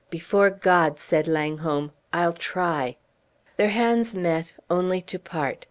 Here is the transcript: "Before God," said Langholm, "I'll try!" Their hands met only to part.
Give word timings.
"Before 0.09 0.49
God," 0.49 0.97
said 0.97 1.27
Langholm, 1.27 1.91
"I'll 2.11 2.33
try!" 2.33 2.95
Their 3.57 3.69
hands 3.69 4.15
met 4.15 4.51
only 4.67 4.99
to 5.03 5.19
part. 5.19 5.59